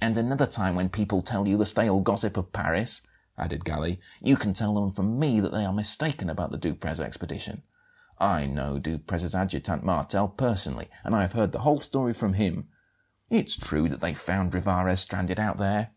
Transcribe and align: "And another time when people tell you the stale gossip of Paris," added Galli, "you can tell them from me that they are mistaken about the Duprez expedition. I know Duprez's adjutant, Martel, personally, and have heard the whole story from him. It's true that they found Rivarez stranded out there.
"And 0.00 0.16
another 0.16 0.46
time 0.46 0.76
when 0.76 0.88
people 0.88 1.20
tell 1.20 1.46
you 1.46 1.58
the 1.58 1.66
stale 1.66 2.00
gossip 2.00 2.38
of 2.38 2.54
Paris," 2.54 3.02
added 3.36 3.66
Galli, 3.66 4.00
"you 4.22 4.34
can 4.34 4.54
tell 4.54 4.72
them 4.74 4.90
from 4.92 5.18
me 5.18 5.40
that 5.40 5.52
they 5.52 5.66
are 5.66 5.74
mistaken 5.74 6.30
about 6.30 6.50
the 6.50 6.56
Duprez 6.56 6.98
expedition. 7.00 7.62
I 8.18 8.46
know 8.46 8.78
Duprez's 8.78 9.34
adjutant, 9.34 9.84
Martel, 9.84 10.28
personally, 10.28 10.88
and 11.04 11.14
have 11.14 11.34
heard 11.34 11.52
the 11.52 11.58
whole 11.68 11.80
story 11.80 12.14
from 12.14 12.32
him. 12.32 12.70
It's 13.28 13.58
true 13.58 13.90
that 13.90 14.00
they 14.00 14.14
found 14.14 14.54
Rivarez 14.54 15.00
stranded 15.02 15.38
out 15.38 15.58
there. 15.58 15.90